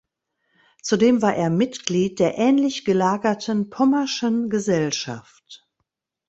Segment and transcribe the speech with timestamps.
[0.81, 5.69] Zudem war er Mitglied der ähnlich gelagerten Pommerschen Gesellschaft.